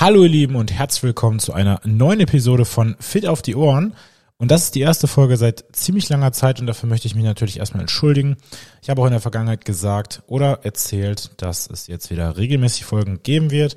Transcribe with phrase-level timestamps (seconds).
[0.00, 3.96] Hallo ihr Lieben und herzlich willkommen zu einer neuen Episode von Fit auf die Ohren.
[4.36, 7.24] Und das ist die erste Folge seit ziemlich langer Zeit und dafür möchte ich mich
[7.24, 8.36] natürlich erstmal entschuldigen.
[8.80, 13.24] Ich habe auch in der Vergangenheit gesagt oder erzählt, dass es jetzt wieder regelmäßig Folgen
[13.24, 13.76] geben wird.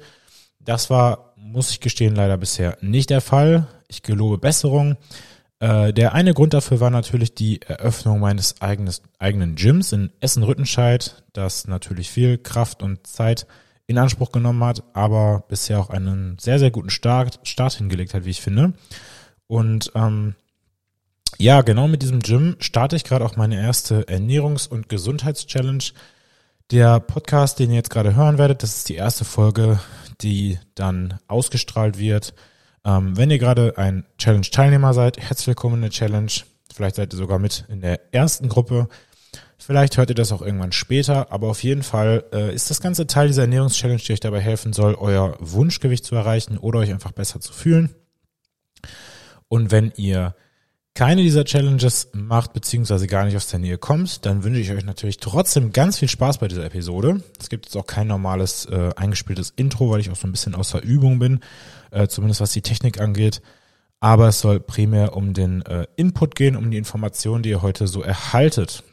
[0.59, 3.65] Das war, muss ich gestehen, leider bisher nicht der Fall.
[3.87, 4.97] Ich gelobe Besserung.
[5.59, 11.23] Äh, der eine Grund dafür war natürlich die Eröffnung meines eigenes, eigenen Gyms in Essen-Rüttenscheid,
[11.33, 13.47] das natürlich viel Kraft und Zeit
[13.91, 18.25] in Anspruch genommen hat, aber bisher auch einen sehr, sehr guten Start, Start hingelegt hat,
[18.25, 18.73] wie ich finde.
[19.47, 20.35] Und ähm,
[21.37, 25.91] ja, genau mit diesem Gym starte ich gerade auch meine erste Ernährungs- und Gesundheitschallenge.
[26.71, 29.79] Der Podcast, den ihr jetzt gerade hören werdet, das ist die erste Folge,
[30.21, 32.33] die dann ausgestrahlt wird.
[32.85, 36.31] Ähm, wenn ihr gerade ein Challenge-Teilnehmer seid, herzlich willkommen in der Challenge.
[36.73, 38.87] Vielleicht seid ihr sogar mit in der ersten Gruppe.
[39.63, 43.05] Vielleicht hört ihr das auch irgendwann später, aber auf jeden Fall äh, ist das ganze
[43.05, 47.11] Teil dieser Ernährungschallenge, die euch dabei helfen soll, euer Wunschgewicht zu erreichen oder euch einfach
[47.11, 47.91] besser zu fühlen.
[49.49, 50.33] Und wenn ihr
[50.95, 54.83] keine dieser Challenges macht, beziehungsweise gar nicht aus der Nähe kommt, dann wünsche ich euch
[54.83, 57.21] natürlich trotzdem ganz viel Spaß bei dieser Episode.
[57.39, 60.55] Es gibt jetzt auch kein normales äh, eingespieltes Intro, weil ich auch so ein bisschen
[60.55, 61.39] außer Übung bin,
[61.91, 63.43] äh, zumindest was die Technik angeht.
[63.99, 67.85] Aber es soll primär um den äh, Input gehen, um die Informationen, die ihr heute
[67.85, 68.83] so erhaltet.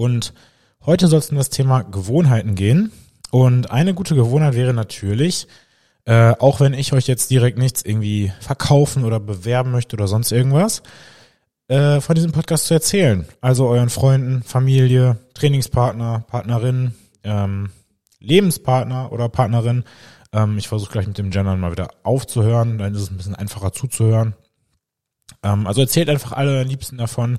[0.00, 0.32] Und
[0.86, 2.90] heute soll es um das Thema Gewohnheiten gehen.
[3.30, 5.46] Und eine gute Gewohnheit wäre natürlich,
[6.06, 10.32] äh, auch wenn ich euch jetzt direkt nichts irgendwie verkaufen oder bewerben möchte oder sonst
[10.32, 10.82] irgendwas,
[11.68, 13.28] äh, von diesem Podcast zu erzählen.
[13.42, 17.68] Also euren Freunden, Familie, Trainingspartner, Partnerin, ähm,
[18.20, 19.84] Lebenspartner oder Partnerin.
[20.32, 23.34] Ähm, ich versuche gleich mit dem Gendern mal wieder aufzuhören, dann ist es ein bisschen
[23.34, 24.32] einfacher zuzuhören.
[25.42, 27.38] Ähm, also erzählt einfach alle euren Liebsten davon.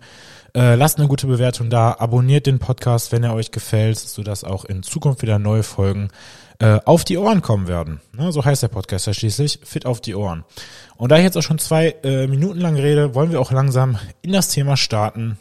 [0.53, 4.65] Äh, lasst eine gute Bewertung da, abonniert den Podcast, wenn er euch gefällt, sodass auch
[4.65, 6.09] in Zukunft wieder neue Folgen
[6.59, 8.01] äh, auf die Ohren kommen werden.
[8.17, 10.43] Ne, so heißt der Podcast ja schließlich, fit auf die Ohren.
[10.97, 13.97] Und da ich jetzt auch schon zwei äh, Minuten lang rede, wollen wir auch langsam
[14.21, 15.37] in das Thema starten.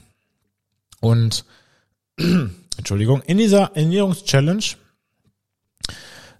[1.00, 1.44] Und
[2.76, 4.76] Entschuldigung, in dieser Ernährungschallenge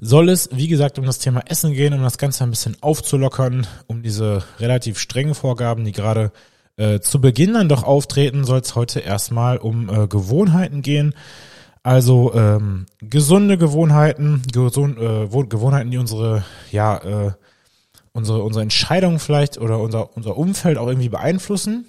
[0.00, 3.66] soll es, wie gesagt, um das Thema Essen gehen, um das Ganze ein bisschen aufzulockern,
[3.86, 6.32] um diese relativ strengen Vorgaben, die gerade
[6.80, 11.14] äh, zu Beginn dann doch auftreten, soll es heute erstmal um äh, Gewohnheiten gehen.
[11.82, 17.32] Also ähm, gesunde Gewohnheiten, gesund, äh, Gewohnheiten, die unsere, ja, äh,
[18.12, 21.84] unsere, unsere Entscheidungen vielleicht oder unser, unser Umfeld auch irgendwie beeinflussen.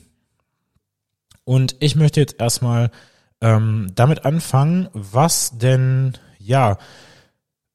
[1.45, 2.91] Und ich möchte jetzt erstmal
[3.39, 6.77] ähm, damit anfangen, was denn, ja,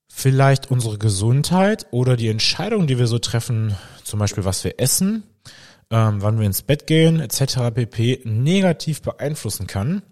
[0.08, 5.24] vielleicht unsere Gesundheit oder die Entscheidungen, die wir so treffen, zum Beispiel was wir essen,
[5.90, 7.72] ähm, wann wir ins Bett gehen, etc.
[7.74, 8.20] pp.
[8.24, 10.02] negativ beeinflussen kann.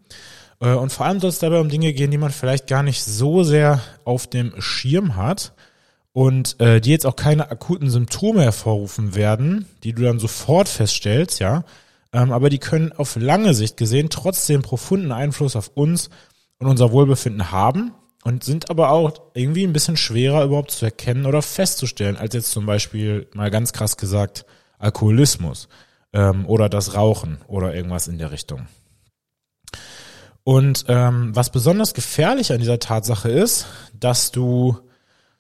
[0.60, 3.02] Äh, und vor allem soll es dabei um Dinge gehen, die man vielleicht gar nicht
[3.02, 5.52] so sehr auf dem Schirm hat
[6.12, 11.40] und äh, die jetzt auch keine akuten Symptome hervorrufen werden, die du dann sofort feststellst,
[11.40, 11.64] ja.
[12.12, 16.10] Ähm, aber die können auf lange Sicht gesehen trotzdem profunden Einfluss auf uns
[16.58, 17.92] und unser Wohlbefinden haben
[18.22, 22.52] und sind aber auch irgendwie ein bisschen schwerer überhaupt zu erkennen oder festzustellen, als jetzt
[22.52, 24.46] zum Beispiel mal ganz krass gesagt
[24.84, 25.69] Alkoholismus
[26.12, 28.67] ähm, oder das Rauchen oder irgendwas in der Richtung.
[30.45, 33.67] Und ähm, was besonders gefährlich an dieser Tatsache ist,
[33.99, 34.78] dass du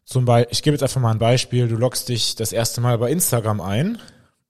[0.04, 2.98] zum Beispiel, ich gebe jetzt einfach mal ein Beispiel, du loggst dich das erste Mal
[2.98, 3.98] bei Instagram ein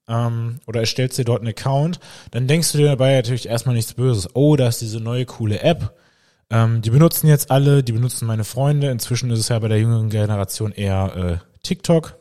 [0.08, 1.98] ähm, oder erstellst dir dort einen Account,
[2.30, 4.28] dann denkst du dir dabei natürlich erstmal nichts Böses.
[4.34, 5.96] Oh, da ist diese neue coole App.
[6.50, 8.90] Ähm, die benutzen jetzt alle, die benutzen meine Freunde.
[8.90, 12.16] Inzwischen ist es ja bei der jüngeren Generation eher äh, TikTok.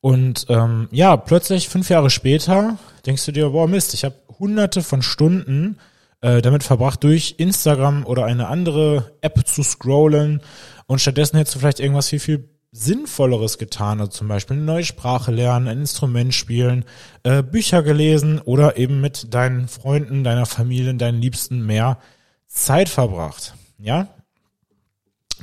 [0.00, 4.82] Und ähm, ja, plötzlich fünf Jahre später denkst du dir, boah Mist, ich habe hunderte
[4.82, 5.78] von Stunden
[6.22, 10.40] äh, damit verbracht, durch Instagram oder eine andere App zu scrollen.
[10.86, 14.84] Und stattdessen hättest du vielleicht irgendwas viel, viel Sinnvolleres getan, also zum Beispiel eine neue
[14.84, 16.84] Sprache lernen, ein Instrument spielen,
[17.24, 21.98] äh, Bücher gelesen oder eben mit deinen Freunden, deiner Familie, deinen Liebsten mehr
[22.46, 23.54] Zeit verbracht.
[23.78, 24.08] Ja,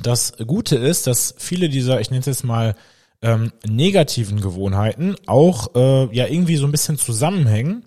[0.02, 2.74] das Gute ist, dass viele dieser, ich nenne es jetzt mal
[3.22, 7.84] ähm, negativen Gewohnheiten auch äh, ja irgendwie so ein bisschen zusammenhängen.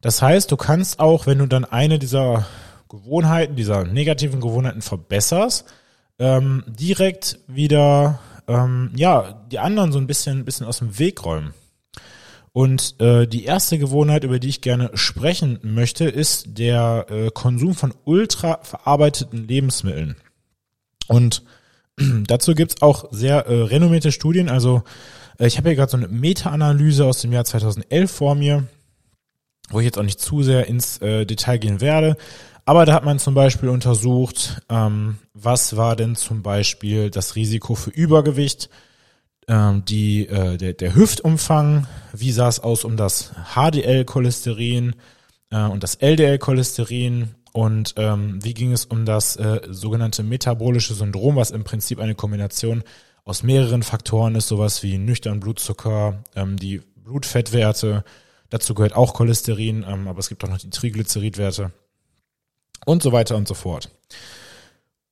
[0.00, 2.46] Das heißt, du kannst auch, wenn du dann eine dieser
[2.88, 5.66] Gewohnheiten, dieser negativen Gewohnheiten verbesserst,
[6.18, 11.24] ähm, direkt wieder ähm, ja die anderen so ein bisschen, ein bisschen aus dem Weg
[11.24, 11.54] räumen.
[12.52, 17.74] Und äh, die erste Gewohnheit, über die ich gerne sprechen möchte, ist der äh, Konsum
[17.74, 20.16] von ultra verarbeiteten Lebensmitteln.
[21.08, 21.42] Und
[22.26, 24.48] Dazu gibt's auch sehr äh, renommierte Studien.
[24.48, 24.82] Also
[25.38, 28.66] äh, ich habe hier gerade so eine Meta-Analyse aus dem Jahr 2011 vor mir,
[29.70, 32.16] wo ich jetzt auch nicht zu sehr ins äh, Detail gehen werde.
[32.64, 37.74] Aber da hat man zum Beispiel untersucht, ähm, was war denn zum Beispiel das Risiko
[37.74, 38.70] für Übergewicht
[39.48, 44.94] ähm, die, äh, der, der Hüftumfang, wie sah es aus um das HDL-Cholesterin
[45.50, 51.36] äh, und das LDL-Cholesterin und ähm, wie ging es um das äh, sogenannte metabolische Syndrom,
[51.36, 52.82] was im Prinzip eine Kombination
[53.24, 58.04] aus mehreren Faktoren ist, sowas wie nüchtern Blutzucker, ähm, die Blutfettwerte,
[58.48, 61.72] dazu gehört auch Cholesterin, ähm, aber es gibt auch noch die Triglyceridwerte
[62.86, 63.90] und so weiter und so fort.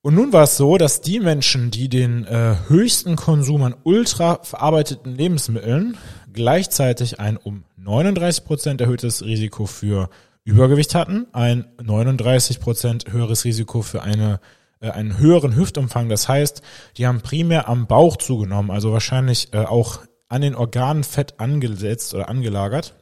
[0.03, 4.39] Und nun war es so, dass die Menschen, die den äh, höchsten Konsum an ultra
[4.41, 5.95] verarbeiteten Lebensmitteln
[6.33, 10.09] gleichzeitig ein um 39 Prozent erhöhtes Risiko für
[10.43, 14.39] Übergewicht hatten, ein 39 Prozent höheres Risiko für eine
[14.81, 16.09] äh, einen höheren Hüftumfang.
[16.09, 16.61] Das heißt,
[16.97, 22.13] die haben primär am Bauch zugenommen, also wahrscheinlich äh, auch an den Organen Fett angesetzt
[22.13, 22.95] oder angelagert.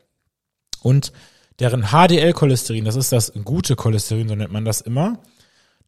[0.82, 1.12] Und
[1.60, 5.20] deren HDL-Cholesterin, das ist das gute Cholesterin, so nennt man das immer,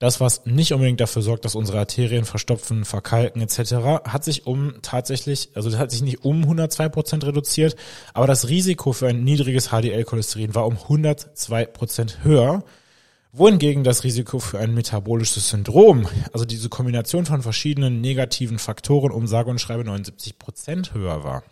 [0.01, 4.73] das, was nicht unbedingt dafür sorgt, dass unsere Arterien verstopfen, verkalken etc., hat sich um
[4.81, 7.75] tatsächlich, also das hat sich nicht um 102 Prozent reduziert,
[8.15, 12.63] aber das Risiko für ein niedriges HDL-Cholesterin war um 102 Prozent höher,
[13.31, 19.27] wohingegen das Risiko für ein metabolisches Syndrom, also diese Kombination von verschiedenen negativen Faktoren um
[19.27, 21.43] sage und schreibe 79 Prozent höher war.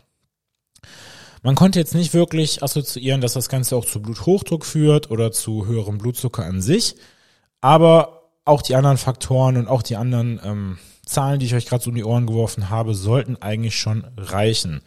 [1.43, 5.67] Man konnte jetzt nicht wirklich assoziieren, dass das Ganze auch zu Bluthochdruck führt oder zu
[5.67, 6.95] höherem Blutzucker an sich,
[7.61, 8.18] aber
[8.49, 11.89] auch die anderen Faktoren und auch die anderen ähm, Zahlen, die ich euch gerade so
[11.89, 14.81] um die Ohren geworfen habe, sollten eigentlich schon reichen.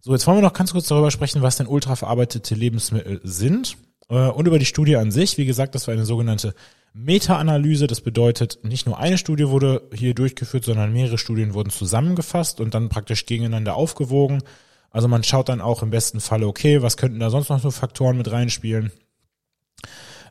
[0.00, 3.76] So, jetzt wollen wir noch ganz kurz darüber sprechen, was denn ultraverarbeitete Lebensmittel sind
[4.08, 5.38] äh, und über die Studie an sich.
[5.38, 6.54] Wie gesagt, das war eine sogenannte
[6.94, 7.86] Meta-Analyse.
[7.86, 12.74] Das bedeutet, nicht nur eine Studie wurde hier durchgeführt, sondern mehrere Studien wurden zusammengefasst und
[12.74, 14.42] dann praktisch gegeneinander aufgewogen.
[14.90, 17.70] Also man schaut dann auch im besten Falle, okay, was könnten da sonst noch so
[17.70, 18.92] Faktoren mit reinspielen?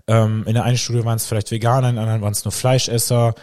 [0.07, 2.51] Ähm, in der einen Studie waren es vielleicht Veganer, in der anderen waren es nur
[2.51, 3.35] Fleischesser.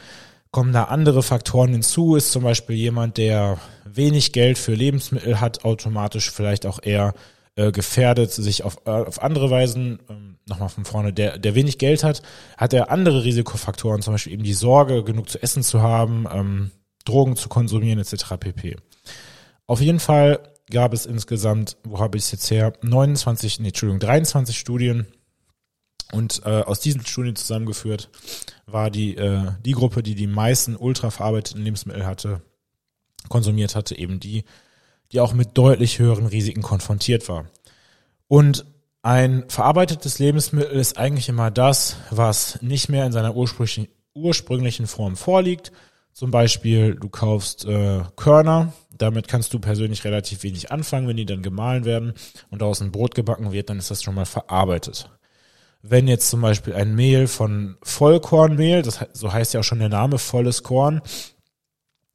[0.50, 2.16] Kommen da andere Faktoren hinzu?
[2.16, 7.14] Ist zum Beispiel jemand, der wenig Geld für Lebensmittel hat, automatisch vielleicht auch eher
[7.56, 11.78] äh, gefährdet, sich auf, äh, auf andere Weisen, ähm, nochmal von vorne, der, der wenig
[11.78, 12.22] Geld hat,
[12.56, 16.70] hat er andere Risikofaktoren, zum Beispiel eben die Sorge, genug zu essen zu haben, ähm,
[17.04, 18.36] Drogen zu konsumieren etc.
[18.40, 18.76] pp.
[19.66, 20.40] Auf jeden Fall
[20.70, 25.06] gab es insgesamt, wo habe ich es jetzt her, 29, nee, Entschuldigung, 23 Studien
[26.14, 28.08] und äh, aus diesen Studien zusammengeführt
[28.66, 32.40] war die, äh, die Gruppe, die die meisten ultra verarbeiteten Lebensmittel hatte,
[33.28, 34.44] konsumiert hatte, eben die,
[35.10, 37.46] die auch mit deutlich höheren Risiken konfrontiert war.
[38.28, 38.64] Und
[39.02, 45.16] ein verarbeitetes Lebensmittel ist eigentlich immer das, was nicht mehr in seiner ursprünglichen, ursprünglichen Form
[45.16, 45.72] vorliegt.
[46.12, 51.26] Zum Beispiel, du kaufst äh, Körner, damit kannst du persönlich relativ wenig anfangen, wenn die
[51.26, 52.14] dann gemahlen werden
[52.50, 55.10] und daraus ein Brot gebacken wird, dann ist das schon mal verarbeitet
[55.86, 59.90] wenn jetzt zum Beispiel ein Mehl von Vollkornmehl, das so heißt ja auch schon der
[59.90, 61.02] Name, volles Korn,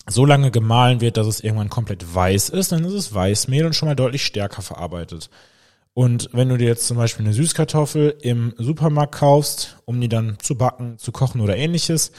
[0.07, 3.75] so lange gemahlen wird, dass es irgendwann komplett weiß ist, dann ist es Weißmehl und
[3.75, 5.29] schon mal deutlich stärker verarbeitet.
[5.93, 10.37] Und wenn du dir jetzt zum Beispiel eine Süßkartoffel im Supermarkt kaufst, um die dann
[10.39, 12.11] zu backen, zu kochen oder ähnliches,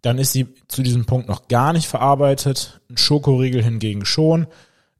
[0.00, 2.80] dann ist sie zu diesem Punkt noch gar nicht verarbeitet.
[2.88, 4.46] Ein Schokoriegel hingegen schon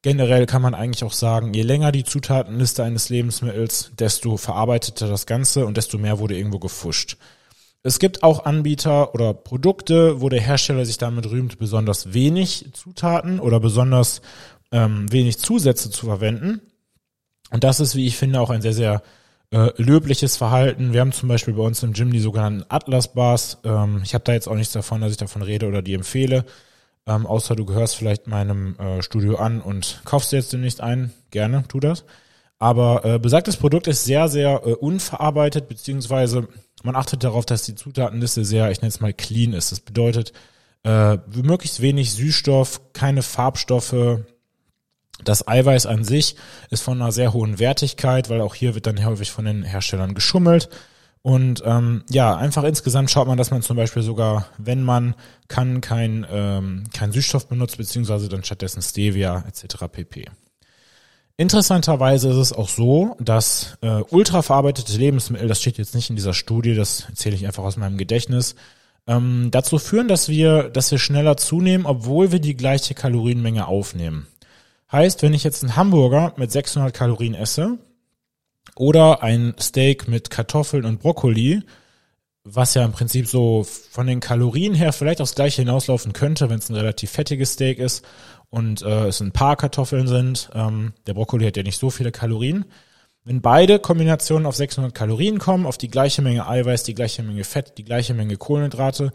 [0.02, 5.26] generell kann man eigentlich auch sagen, je länger die Zutatenliste eines Lebensmittels, desto verarbeiteter das
[5.26, 7.16] Ganze und desto mehr wurde irgendwo gefuscht.
[7.82, 13.38] Es gibt auch Anbieter oder Produkte, wo der Hersteller sich damit rühmt, besonders wenig Zutaten
[13.38, 14.22] oder besonders
[14.72, 16.60] ähm, wenig Zusätze zu verwenden.
[17.50, 19.02] Und das ist, wie ich finde, auch ein sehr, sehr
[19.52, 20.92] äh, löbliches Verhalten.
[20.92, 23.58] Wir haben zum Beispiel bei uns im Gym die sogenannten Atlas-Bars.
[23.64, 26.44] Ähm, ich habe da jetzt auch nichts davon, dass ich davon rede oder die empfehle.
[27.06, 31.12] Ähm, außer du gehörst vielleicht meinem äh, Studio an und kaufst dir jetzt demnächst ein.
[31.30, 32.04] Gerne, tu das.
[32.58, 36.48] Aber äh, besagtes Produkt ist sehr, sehr äh, unverarbeitet, beziehungsweise
[36.82, 39.72] man achtet darauf, dass die Zutatenliste sehr, ich nenne es mal clean ist.
[39.72, 40.32] Das bedeutet,
[40.84, 44.20] äh, möglichst wenig Süßstoff, keine Farbstoffe.
[45.24, 46.36] Das Eiweiß an sich
[46.70, 50.14] ist von einer sehr hohen Wertigkeit, weil auch hier wird dann häufig von den Herstellern
[50.14, 50.68] geschummelt.
[51.22, 55.14] Und ähm, ja, einfach insgesamt schaut man, dass man zum Beispiel sogar, wenn man
[55.48, 59.86] kann, kein, ähm, kein Süßstoff benutzt, beziehungsweise dann stattdessen Stevia etc.
[59.90, 60.26] pp.
[61.36, 66.32] Interessanterweise ist es auch so, dass äh, ultraverarbeitete Lebensmittel, das steht jetzt nicht in dieser
[66.32, 68.54] Studie, das erzähle ich einfach aus meinem Gedächtnis,
[69.06, 74.26] ähm, dazu führen, dass wir, dass wir schneller zunehmen, obwohl wir die gleiche Kalorienmenge aufnehmen.
[74.90, 77.78] Heißt, wenn ich jetzt einen Hamburger mit 600 Kalorien esse,
[78.76, 81.62] oder ein Steak mit Kartoffeln und Brokkoli,
[82.44, 86.58] was ja im Prinzip so von den Kalorien her vielleicht aufs gleiche hinauslaufen könnte, wenn
[86.58, 88.04] es ein relativ fettiges Steak ist
[88.50, 90.50] und äh, es ein paar Kartoffeln sind.
[90.54, 92.66] Ähm, der Brokkoli hat ja nicht so viele Kalorien.
[93.24, 97.42] Wenn beide Kombinationen auf 600 Kalorien kommen, auf die gleiche Menge Eiweiß, die gleiche Menge
[97.42, 99.10] Fett, die gleiche Menge Kohlenhydrate,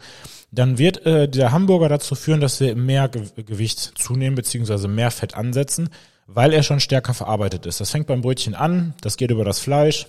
[0.50, 5.10] dann wird äh, der Hamburger dazu führen, dass wir mehr Ge Gewicht zunehmen beziehungsweise mehr
[5.10, 5.88] Fett ansetzen,
[6.34, 7.80] weil er schon stärker verarbeitet ist.
[7.80, 10.06] Das fängt beim Brötchen an, das geht über das Fleisch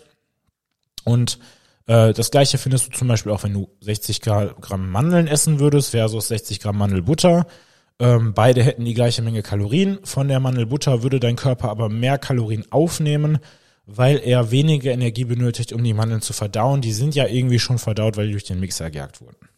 [1.03, 1.39] und
[1.88, 5.92] äh, das gleiche findest du zum Beispiel auch, wenn du 60 Gramm Mandeln essen würdest
[5.92, 7.46] versus 60 Gramm Mandelbutter.
[8.00, 10.00] Ähm, beide hätten die gleiche Menge Kalorien.
[10.03, 13.39] Von der Mandelbutter würde dein Körper aber mehr Kalorien aufnehmen
[13.86, 16.82] weil er weniger Energie benötigt, um die Mandeln zu verdauen.
[16.82, 19.50] Die sind ja irgendwie schon verdaut, weil die durch den Mixer gejagt wurden.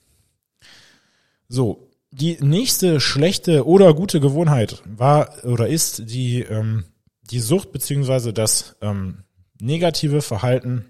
[1.48, 1.85] So,
[2.18, 6.86] die nächste schlechte oder gute Gewohnheit war oder ist die, ähm,
[7.30, 9.26] die Sucht beziehungsweise das ähm,
[9.60, 10.86] negative Verhalten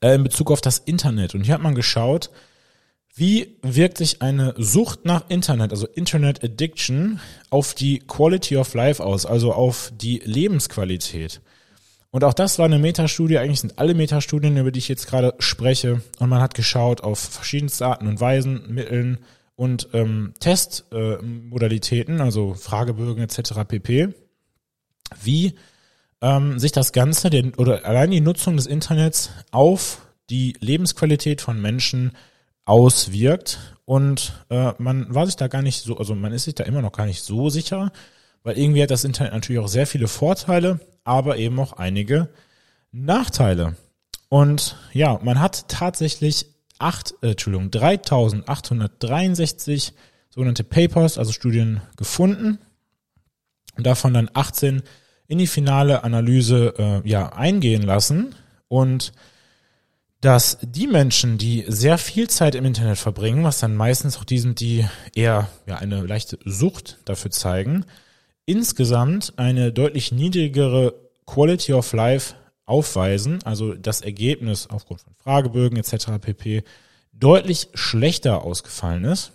[0.00, 1.34] äh, in Bezug auf das Internet.
[1.34, 2.30] Und hier hat man geschaut,
[3.16, 9.02] wie wirkt sich eine Sucht nach Internet, also Internet Addiction, auf die Quality of Life
[9.02, 11.40] aus, also auf die Lebensqualität?
[12.12, 15.34] Und auch das war eine Metastudie, eigentlich sind alle Metastudien, über die ich jetzt gerade
[15.40, 16.02] spreche.
[16.20, 19.18] Und man hat geschaut auf verschiedenste Arten und Weisen, Mitteln
[19.56, 23.52] und ähm, Testmodalitäten, äh, also Fragebögen etc.
[23.66, 24.08] pp.
[25.22, 25.54] Wie
[26.20, 31.60] ähm, sich das Ganze den, oder allein die Nutzung des Internets auf die Lebensqualität von
[31.60, 32.12] Menschen
[32.64, 33.58] auswirkt.
[33.84, 36.82] Und äh, man war sich da gar nicht so, also man ist sich da immer
[36.82, 37.92] noch gar nicht so sicher,
[38.42, 42.30] weil irgendwie hat das Internet natürlich auch sehr viele Vorteile, aber eben auch einige
[42.90, 43.76] Nachteile.
[44.30, 46.46] Und ja, man hat tatsächlich
[46.78, 49.94] acht, äh, Entschuldigung, 3863
[50.30, 52.58] sogenannte Papers, also Studien gefunden.
[53.76, 54.82] Und davon dann 18
[55.26, 58.34] in die finale Analyse äh, ja eingehen lassen.
[58.68, 59.12] Und
[60.20, 64.38] dass die Menschen, die sehr viel Zeit im Internet verbringen, was dann meistens auch die
[64.38, 67.84] sind, die eher ja eine leichte Sucht dafür zeigen,
[68.46, 70.94] insgesamt eine deutlich niedrigere
[71.26, 72.34] Quality of Life
[72.66, 76.06] aufweisen, also das Ergebnis aufgrund von Fragebögen etc.
[76.20, 76.64] pp.
[77.12, 79.32] deutlich schlechter ausgefallen ist.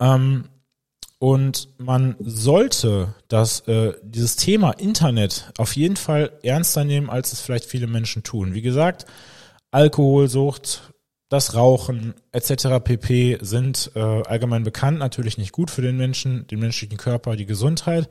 [0.00, 0.44] Ähm,
[1.18, 7.42] und man sollte das, äh, dieses Thema Internet auf jeden Fall ernster nehmen, als es
[7.42, 8.54] vielleicht viele Menschen tun.
[8.54, 9.04] Wie gesagt,
[9.70, 10.94] Alkoholsucht,
[11.28, 12.82] das Rauchen etc.
[12.82, 13.38] pp.
[13.42, 18.08] sind äh, allgemein bekannt, natürlich nicht gut für den Menschen, den menschlichen Körper, die Gesundheit,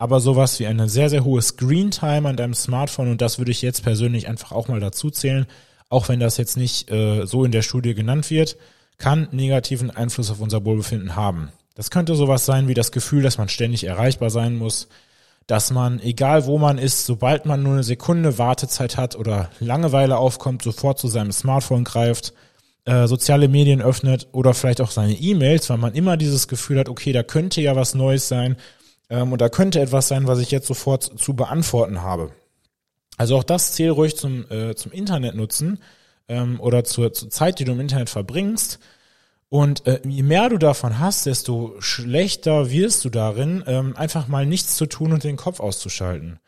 [0.00, 3.60] aber sowas wie eine sehr, sehr hohe Screen-Time an deinem Smartphone, und das würde ich
[3.60, 5.44] jetzt persönlich einfach auch mal dazu zählen,
[5.90, 8.56] auch wenn das jetzt nicht äh, so in der Studie genannt wird,
[8.96, 11.50] kann negativen Einfluss auf unser Wohlbefinden haben.
[11.74, 14.88] Das könnte sowas sein wie das Gefühl, dass man ständig erreichbar sein muss,
[15.46, 20.16] dass man, egal wo man ist, sobald man nur eine Sekunde Wartezeit hat oder Langeweile
[20.16, 22.32] aufkommt, sofort zu seinem Smartphone greift,
[22.86, 26.88] äh, soziale Medien öffnet oder vielleicht auch seine E-Mails, weil man immer dieses Gefühl hat,
[26.88, 28.56] okay, da könnte ja was Neues sein
[29.10, 32.32] ähm, und da könnte etwas sein, was ich jetzt sofort zu beantworten habe.
[33.16, 35.80] Also auch das zähl ruhig zum, äh, zum Internet nutzen
[36.28, 38.78] ähm, oder zur, zur Zeit, die du im Internet verbringst.
[39.50, 44.46] Und äh, je mehr du davon hast, desto schlechter wirst du darin, ähm, einfach mal
[44.46, 46.38] nichts zu tun und den Kopf auszuschalten.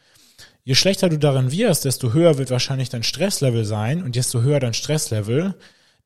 [0.65, 4.61] Je schlechter du darin wirst, desto höher wird wahrscheinlich dein Stresslevel sein und desto höher
[4.61, 5.57] dein Stresslevel,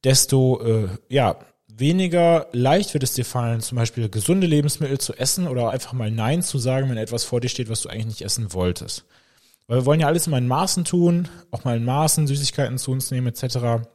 [0.02, 1.38] desto äh, ja,
[1.78, 6.10] weniger leicht wird es dir fallen, zum Beispiel gesunde Lebensmittel zu essen oder einfach mal
[6.10, 9.04] Nein zu sagen, wenn etwas vor dir steht, was du eigentlich nicht essen wolltest.
[9.66, 12.92] Weil wir wollen ja alles immer in Maßen tun, auch mal in Maßen Süßigkeiten zu
[12.92, 13.86] uns nehmen etc.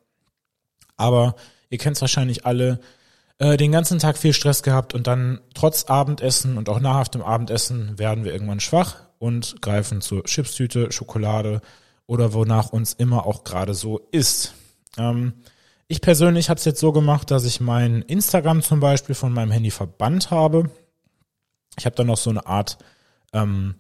[0.98, 1.36] Aber
[1.70, 2.80] ihr kennt es wahrscheinlich alle,
[3.40, 7.98] äh, den ganzen Tag viel Stress gehabt und dann trotz Abendessen und auch nach Abendessen
[7.98, 11.62] werden wir irgendwann schwach und greifen zur Chipstüte, Schokolade
[12.06, 14.54] oder wonach uns immer auch gerade so ist.
[14.98, 15.34] Ähm,
[15.92, 19.52] ich persönlich habe es jetzt so gemacht, dass ich mein Instagram zum Beispiel von meinem
[19.52, 20.72] Handy verbannt habe.
[21.78, 22.78] Ich habe da noch so eine Art
[23.34, 23.76] ähm,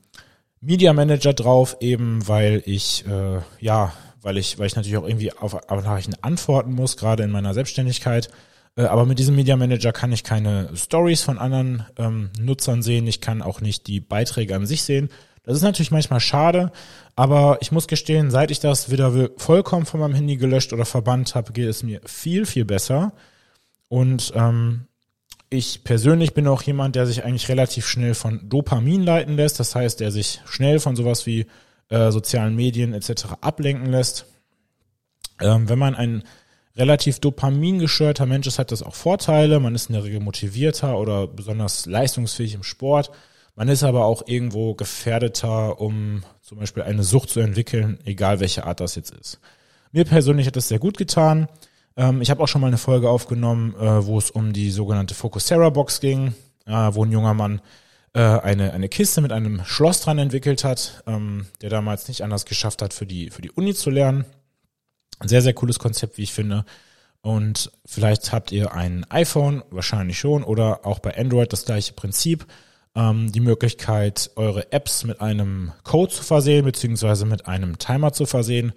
[0.60, 5.32] Media Manager drauf, eben weil ich äh, ja, weil ich, weil ich natürlich auch irgendwie
[5.32, 8.30] auf, auf Nachrichten antworten muss, gerade in meiner Selbstständigkeit.
[8.75, 13.08] Äh, aber mit diesem Media Manager kann ich keine Stories von anderen ähm, Nutzern sehen.
[13.08, 15.10] Ich kann auch nicht die Beiträge an sich sehen.
[15.43, 16.71] Das ist natürlich manchmal schade,
[17.15, 21.33] aber ich muss gestehen, seit ich das wieder vollkommen von meinem Handy gelöscht oder verbannt
[21.33, 23.13] habe, geht es mir viel, viel besser.
[23.88, 24.88] Und ähm,
[25.50, 29.60] ich persönlich bin auch jemand, der sich eigentlich relativ schnell von Dopamin leiten lässt.
[29.60, 31.48] Das heißt, der sich schnell von sowas wie
[31.89, 33.25] äh, sozialen Medien etc.
[33.41, 34.27] ablenken lässt.
[35.41, 36.24] Ähm, wenn man ein
[36.77, 39.60] relativ dopamingesteuerter Mensch ist, hat das auch Vorteile.
[39.60, 43.12] Man ist in der Regel motivierter oder besonders leistungsfähig im Sport.
[43.62, 48.65] Man ist aber auch irgendwo gefährdeter, um zum Beispiel eine Sucht zu entwickeln, egal welche
[48.65, 49.39] Art das jetzt ist.
[49.91, 51.48] Mir persönlich hat das sehr gut getan.
[51.96, 55.13] Ähm, ich habe auch schon mal eine Folge aufgenommen, äh, wo es um die sogenannte
[55.13, 56.34] Focusera Box ging,
[56.65, 57.62] äh, wo ein junger Mann
[58.13, 62.46] äh, eine, eine Kiste mit einem Schloss dran entwickelt hat, ähm, der damals nicht anders
[62.46, 64.25] geschafft hat, für die, für die Uni zu lernen.
[65.20, 66.65] Ein sehr, sehr cooles Konzept, wie ich finde.
[67.22, 72.48] Und vielleicht habt ihr ein iPhone, wahrscheinlich schon, oder auch bei Android das gleiche Prinzip.
[72.93, 78.25] Ähm, die Möglichkeit, eure Apps mit einem Code zu versehen, beziehungsweise mit einem Timer zu
[78.25, 78.74] versehen.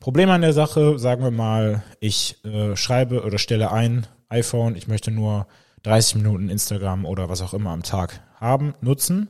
[0.00, 4.88] Problem an der Sache, sagen wir mal, ich äh, schreibe oder stelle ein, iPhone, ich
[4.88, 5.46] möchte nur
[5.82, 9.28] 30 Minuten Instagram oder was auch immer am Tag haben, nutzen.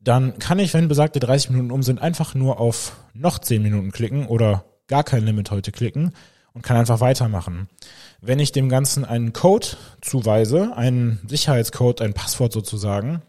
[0.00, 3.92] Dann kann ich, wenn besagte 30 Minuten um sind, einfach nur auf noch 10 Minuten
[3.92, 6.12] klicken oder gar kein Limit heute klicken
[6.54, 7.68] und kann einfach weitermachen.
[8.20, 9.68] Wenn ich dem Ganzen einen Code
[10.00, 13.22] zuweise, einen Sicherheitscode, ein Passwort sozusagen,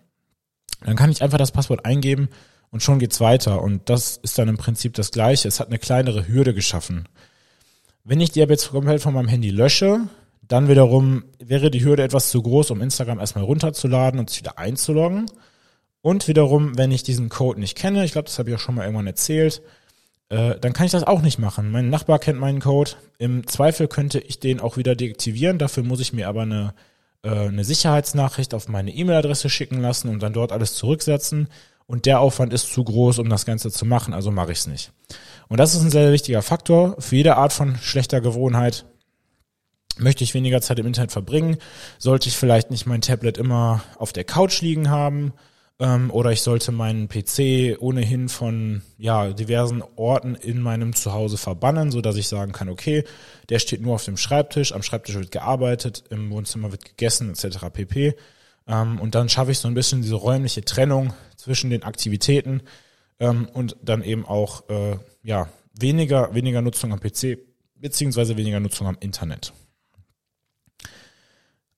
[0.86, 2.30] dann kann ich einfach das Passwort eingeben
[2.72, 3.62] und schon geht's weiter.
[3.62, 5.48] Und das ist dann im Prinzip das Gleiche.
[5.48, 7.08] Es hat eine kleinere Hürde geschaffen.
[8.04, 10.02] Wenn ich die App jetzt komplett von meinem Handy lösche,
[10.48, 14.58] dann wiederum wäre die Hürde etwas zu groß, um Instagram erstmal runterzuladen und sich wieder
[14.58, 15.28] einzuloggen.
[16.02, 18.76] Und wiederum, wenn ich diesen Code nicht kenne, ich glaube, das habe ich auch schon
[18.76, 19.62] mal irgendwann erzählt,
[20.30, 21.72] äh, dann kann ich das auch nicht machen.
[21.72, 22.92] Mein Nachbar kennt meinen Code.
[23.20, 25.60] Im Zweifel könnte ich den auch wieder deaktivieren.
[25.60, 26.74] Dafür muss ich mir aber eine,
[27.30, 31.48] eine Sicherheitsnachricht auf meine E-Mail-Adresse schicken lassen und dann dort alles zurücksetzen.
[31.86, 34.68] Und der Aufwand ist zu groß, um das Ganze zu machen, also mache ich es
[34.68, 34.92] nicht.
[35.48, 38.86] Und das ist ein sehr wichtiger Faktor für jede Art von schlechter Gewohnheit.
[39.98, 41.58] Möchte ich weniger Zeit im Internet verbringen?
[42.00, 45.34] Sollte ich vielleicht nicht mein Tablet immer auf der Couch liegen haben?
[45.84, 51.92] Ähm, oder ich sollte meinen PC ohnehin von ja, diversen Orten in meinem Zuhause verbannen,
[51.92, 53.04] so dass ich sagen kann, okay,
[53.50, 57.66] der steht nur auf dem Schreibtisch, am Schreibtisch wird gearbeitet, im Wohnzimmer wird gegessen, etc.
[57.74, 58.16] pp.
[58.66, 62.62] Ähm, und dann schaffe ich so ein bisschen diese räumliche Trennung zwischen den Aktivitäten
[63.20, 67.40] ähm, und dann eben auch äh, ja, weniger, weniger Nutzung am PC
[67.76, 69.52] beziehungsweise weniger Nutzung am Internet.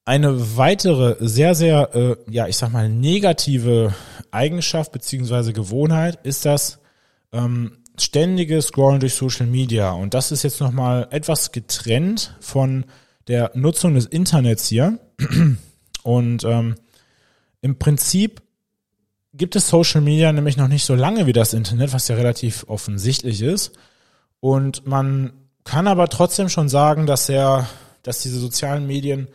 [0.07, 3.95] Eine weitere sehr, sehr, äh, ja, ich sag mal, negative
[4.29, 6.79] Eigenschaft beziehungsweise Gewohnheit ist das
[7.31, 9.91] ähm, ständige Scrollen durch Social Media.
[9.91, 12.85] Und das ist jetzt nochmal etwas getrennt von
[13.27, 15.00] der Nutzung des Internets hier.
[16.03, 16.75] Und ähm,
[17.62, 18.43] im Prinzip
[19.33, 22.65] gibt es Social Media nämlich noch nicht so lange wie das Internet, was ja relativ
[22.68, 23.72] offensichtlich ist.
[24.39, 27.68] Und man kann aber trotzdem schon sagen, dass er,
[28.03, 29.29] dass diese sozialen Medien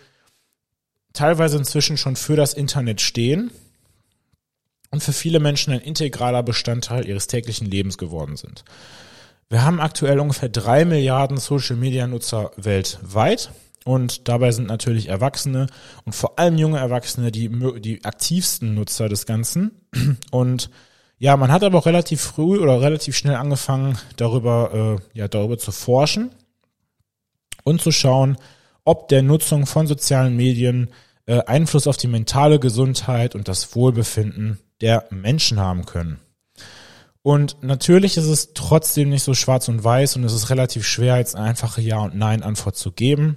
[1.13, 3.51] teilweise inzwischen schon für das Internet stehen
[4.91, 8.65] und für viele Menschen ein integraler Bestandteil ihres täglichen Lebens geworden sind.
[9.49, 13.51] Wir haben aktuell ungefähr drei Milliarden Social-Media-Nutzer weltweit
[13.85, 15.67] und dabei sind natürlich Erwachsene
[16.05, 17.49] und vor allem junge Erwachsene die,
[17.81, 19.73] die aktivsten Nutzer des Ganzen.
[20.31, 20.71] Und
[21.19, 25.59] ja, man hat aber auch relativ früh oder relativ schnell angefangen, darüber, äh, ja, darüber
[25.59, 26.31] zu forschen
[27.65, 28.37] und zu schauen,
[28.85, 30.91] ob der Nutzung von sozialen Medien
[31.27, 36.19] äh, Einfluss auf die mentale Gesundheit und das Wohlbefinden der Menschen haben können.
[37.23, 41.19] Und natürlich ist es trotzdem nicht so schwarz und weiß und es ist relativ schwer,
[41.19, 43.37] jetzt eine einfache Ja- und Nein-Antwort zu geben.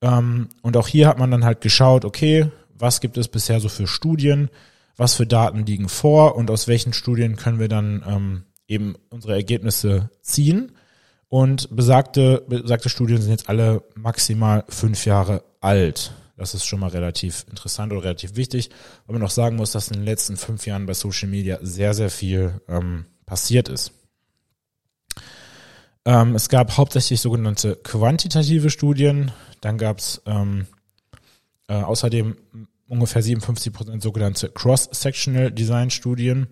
[0.00, 3.68] Ähm, und auch hier hat man dann halt geschaut, okay, was gibt es bisher so
[3.68, 4.50] für Studien,
[4.96, 9.34] was für Daten liegen vor und aus welchen Studien können wir dann ähm, eben unsere
[9.34, 10.72] Ergebnisse ziehen.
[11.28, 16.12] Und besagte, besagte Studien sind jetzt alle maximal fünf Jahre alt.
[16.36, 18.70] Das ist schon mal relativ interessant oder relativ wichtig,
[19.06, 21.94] weil man auch sagen muss, dass in den letzten fünf Jahren bei Social Media sehr,
[21.94, 23.92] sehr viel ähm, passiert ist.
[26.04, 30.66] Ähm, es gab hauptsächlich sogenannte quantitative Studien, dann gab es ähm,
[31.66, 32.36] äh, außerdem
[32.88, 36.46] ungefähr 57 Prozent sogenannte Cross-Sectional Design Studien.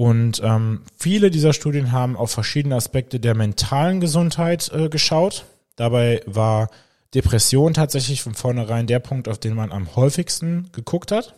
[0.00, 5.44] Und ähm, viele dieser Studien haben auf verschiedene Aspekte der mentalen Gesundheit äh, geschaut.
[5.76, 6.70] Dabei war
[7.12, 11.34] Depression tatsächlich von vornherein der Punkt, auf den man am häufigsten geguckt hat.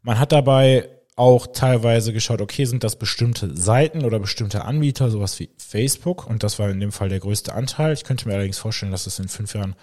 [0.00, 5.38] Man hat dabei auch teilweise geschaut, okay, sind das bestimmte Seiten oder bestimmte Anbieter, sowas
[5.40, 7.92] wie Facebook, und das war in dem Fall der größte Anteil.
[7.92, 9.76] Ich könnte mir allerdings vorstellen, dass es in fünf Jahren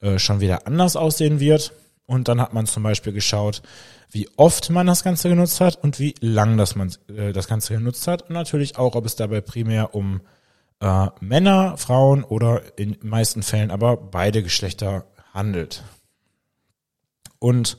[0.00, 1.72] äh, schon wieder anders aussehen wird.
[2.08, 3.60] Und dann hat man zum Beispiel geschaut,
[4.10, 7.74] wie oft man das Ganze genutzt hat und wie lang das man äh, das Ganze
[7.74, 8.22] genutzt hat.
[8.22, 10.22] Und natürlich auch, ob es dabei primär um
[10.80, 15.84] äh, Männer, Frauen oder in meisten Fällen aber beide Geschlechter handelt.
[17.40, 17.76] Und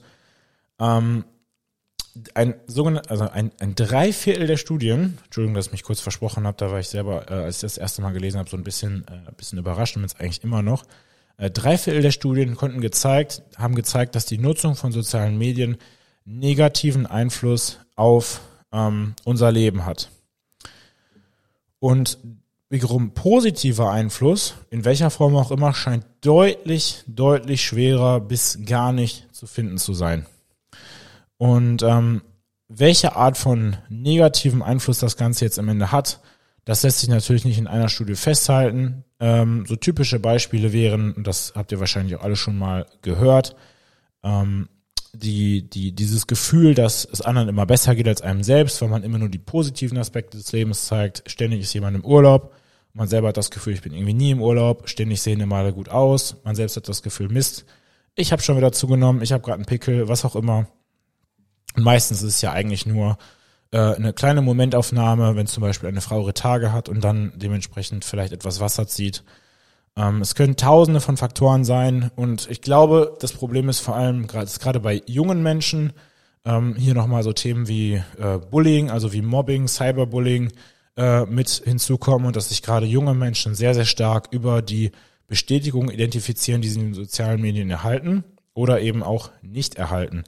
[0.79, 1.25] ähm,
[2.35, 6.57] ein sogenannter, also ein, ein Dreiviertel der Studien, Entschuldigung, dass ich mich kurz versprochen habe,
[6.57, 9.07] da war ich selber, äh, als ich das erste Mal gelesen habe, so ein bisschen,
[9.07, 10.83] äh, ein bisschen überrascht und jetzt eigentlich immer noch.
[11.39, 15.77] Äh, drei Viertel der Studien konnten gezeigt, haben gezeigt, dass die Nutzung von sozialen Medien
[16.25, 20.11] negativen Einfluss auf ähm, unser Leben hat.
[21.79, 22.19] Und
[22.69, 29.33] wiederum positiver Einfluss, in welcher Form auch immer, scheint deutlich, deutlich schwerer bis gar nicht
[29.33, 30.25] zu finden zu sein.
[31.37, 32.21] Und ähm,
[32.67, 36.19] welche Art von negativem Einfluss das Ganze jetzt am Ende hat,
[36.69, 39.03] das lässt sich natürlich nicht in einer Studie festhalten.
[39.19, 43.55] Ähm, so typische Beispiele wären, und das habt ihr wahrscheinlich auch alle schon mal gehört,
[44.21, 44.69] ähm,
[45.11, 49.01] die, die, dieses Gefühl, dass es anderen immer besser geht als einem selbst, weil man
[49.01, 51.23] immer nur die positiven Aspekte des Lebens zeigt.
[51.25, 52.53] Ständig ist jemand im Urlaub.
[52.93, 54.87] Man selber hat das Gefühl, ich bin irgendwie nie im Urlaub.
[54.87, 56.35] Ständig sehen immer alle gut aus.
[56.43, 57.65] Man selbst hat das Gefühl, Mist.
[58.13, 59.23] Ich habe schon wieder zugenommen.
[59.23, 60.67] Ich habe gerade einen Pickel, was auch immer.
[61.75, 63.17] Und meistens ist es ja eigentlich nur
[63.71, 68.05] äh, eine kleine Momentaufnahme, wenn zum Beispiel eine Frau ihre Tage hat und dann dementsprechend
[68.05, 69.23] vielleicht etwas Wasser zieht.
[69.95, 74.27] Ähm, es können tausende von Faktoren sein und ich glaube, das Problem ist vor allem
[74.27, 75.93] gerade bei jungen Menschen,
[76.45, 80.51] ähm, hier nochmal so Themen wie äh, Bullying, also wie Mobbing, Cyberbullying
[80.97, 84.91] äh, mit hinzukommen und dass sich gerade junge Menschen sehr, sehr stark über die
[85.27, 90.23] Bestätigung identifizieren, die sie in den sozialen Medien erhalten oder eben auch nicht erhalten.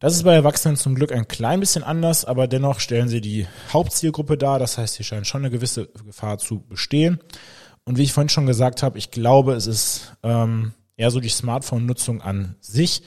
[0.00, 3.46] Das ist bei Erwachsenen zum Glück ein klein bisschen anders, aber dennoch stellen sie die
[3.70, 4.58] Hauptzielgruppe dar.
[4.58, 7.20] Das heißt, hier scheint schon eine gewisse Gefahr zu bestehen.
[7.84, 11.28] Und wie ich vorhin schon gesagt habe, ich glaube, es ist ähm, eher so die
[11.28, 13.02] Smartphone-Nutzung an sich.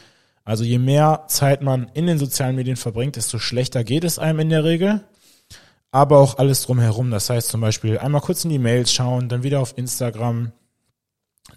[0.46, 4.42] Also je mehr Zeit man in den sozialen Medien verbringt, desto schlechter geht es einem
[4.42, 5.04] in der Regel.
[5.90, 7.10] Aber auch alles drumherum.
[7.10, 10.52] Das heißt zum Beispiel einmal kurz in die Mails schauen, dann wieder auf Instagram.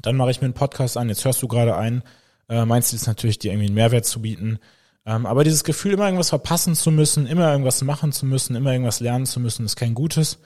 [0.01, 1.11] Dann mache ich mir einen Podcast an.
[1.11, 2.03] Jetzt hörst du gerade ein.
[2.49, 4.61] Äh, meinst du ist natürlich, dir irgendwie einen Mehrwert zu bieten.
[5.07, 8.73] Ähm, aber dieses Gefühl, immer irgendwas verpassen zu müssen, immer irgendwas machen zu müssen, immer
[8.73, 10.38] irgendwas lernen zu müssen, ist kein gutes.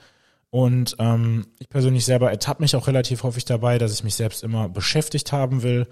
[0.51, 4.43] Und ähm, ich persönlich selber ertappe mich auch relativ häufig dabei, dass ich mich selbst
[4.43, 5.87] immer beschäftigt haben will.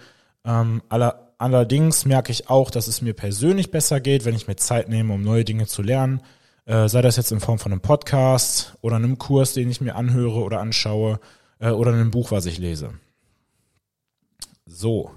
[0.46, 4.58] Ähm, aller, allerdings merke ich auch, dass es mir persönlich besser geht, wenn ich mir
[4.58, 6.22] Zeit nehme, um neue Dinge zu lernen.
[6.66, 9.96] Äh, sei das jetzt in Form von einem Podcast oder einem Kurs, den ich mir
[9.96, 11.20] anhöre oder anschaue
[11.60, 12.94] äh, oder einem Buch, was ich lese.
[14.66, 15.10] So.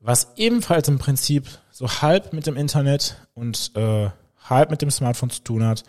[0.00, 4.08] Was ebenfalls im Prinzip so halb mit dem Internet und äh,
[4.42, 5.84] halb mit dem Smartphone zu tun hat,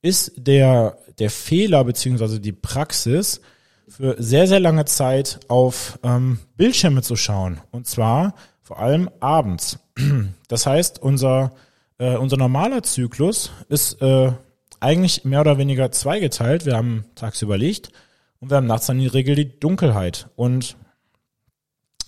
[0.00, 3.40] ist der, der Fehler beziehungsweise die Praxis,
[3.88, 7.60] für sehr, sehr lange Zeit auf ähm, Bildschirme zu schauen.
[7.72, 9.80] Und zwar vor allem abends.
[10.46, 11.52] Das heißt, unser,
[11.98, 14.30] äh, unser normaler Zyklus ist äh,
[14.78, 16.66] eigentlich mehr oder weniger zweigeteilt.
[16.66, 17.90] Wir haben tagsüber Licht
[18.38, 20.28] und wir haben nachts dann in der Regel die Dunkelheit.
[20.36, 20.76] Und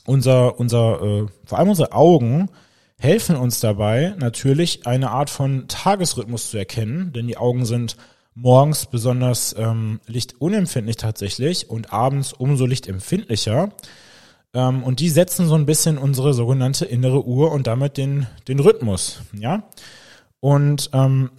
[0.07, 2.49] unser, unser, äh, vor allem unsere Augen
[3.04, 7.96] helfen uns dabei natürlich eine Art von Tagesrhythmus zu erkennen, denn die Augen sind
[8.34, 13.68] morgens besonders ähm, lichtunempfindlich tatsächlich und abends umso lichtempfindlicher.
[14.54, 18.58] Ähm, und die setzen so ein bisschen unsere sogenannte innere Uhr und damit den, den
[18.58, 19.20] Rhythmus.
[19.38, 19.64] Ja.
[20.40, 21.30] Und ähm,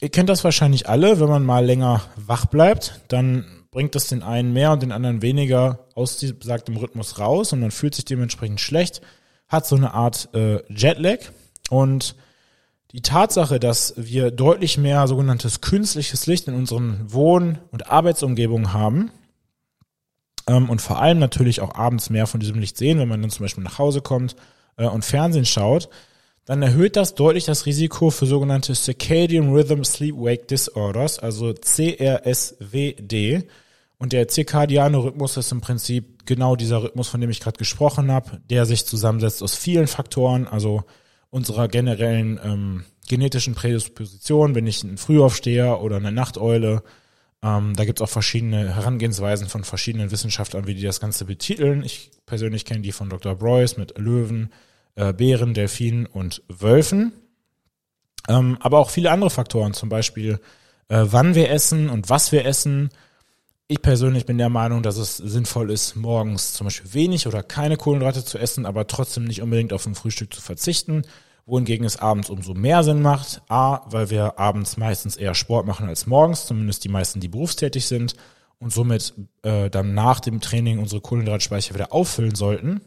[0.00, 4.22] ihr kennt das wahrscheinlich alle, wenn man mal länger wach bleibt, dann bringt das den
[4.22, 8.60] einen mehr und den anderen weniger aus besagtem Rhythmus raus und man fühlt sich dementsprechend
[8.60, 9.02] schlecht,
[9.50, 11.18] hat so eine Art äh, Jetlag
[11.68, 12.14] und
[12.92, 19.10] die Tatsache, dass wir deutlich mehr sogenanntes künstliches Licht in unseren Wohn- und Arbeitsumgebungen haben
[20.46, 23.30] ähm, und vor allem natürlich auch abends mehr von diesem Licht sehen, wenn man dann
[23.30, 24.34] zum Beispiel nach Hause kommt
[24.76, 25.88] äh, und Fernsehen schaut,
[26.44, 33.46] dann erhöht das deutlich das Risiko für sogenannte Circadian Rhythm Sleep-Wake Disorders, also CRSWD.
[34.00, 38.10] Und der zirkadiane Rhythmus ist im Prinzip genau dieser Rhythmus, von dem ich gerade gesprochen
[38.10, 40.84] habe, der sich zusammensetzt aus vielen Faktoren, also
[41.28, 46.82] unserer generellen ähm, genetischen Prädisposition, bin ich ein Frühaufsteher oder eine Nachteule.
[47.42, 51.84] Ähm, da gibt es auch verschiedene Herangehensweisen von verschiedenen Wissenschaftlern, wie die das Ganze betiteln.
[51.84, 53.34] Ich persönlich kenne die von Dr.
[53.34, 54.50] Broyce mit Löwen,
[54.94, 57.12] äh, Bären, Delfinen und Wölfen.
[58.30, 60.40] Ähm, aber auch viele andere Faktoren, zum Beispiel
[60.88, 62.88] äh, wann wir essen und was wir essen.
[63.72, 67.76] Ich persönlich bin der Meinung, dass es sinnvoll ist, morgens zum Beispiel wenig oder keine
[67.76, 71.02] Kohlenhydrate zu essen, aber trotzdem nicht unbedingt auf ein Frühstück zu verzichten.
[71.46, 73.42] Wohingegen es abends umso mehr Sinn macht.
[73.48, 77.86] A, weil wir abends meistens eher Sport machen als morgens, zumindest die meisten, die berufstätig
[77.86, 78.16] sind
[78.58, 82.80] und somit äh, dann nach dem Training unsere Kohlenhydratspeicher wieder auffüllen sollten.